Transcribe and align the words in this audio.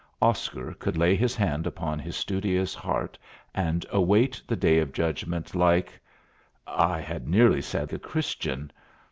Oscar 0.19 0.73
could 0.73 0.97
lay 0.97 1.15
his 1.15 1.35
hand 1.35 1.67
upon 1.67 1.99
his 1.99 2.15
studious 2.15 2.73
heart 2.73 3.19
and 3.53 3.85
await 3.91 4.41
the 4.47 4.55
Day 4.55 4.79
of 4.79 4.93
Judgment 4.93 5.53
like 5.53 5.99
I 6.65 6.99
had 6.99 7.27
nearly 7.27 7.61
said 7.61 7.93
a 7.93 7.99
Christian! 7.99 8.71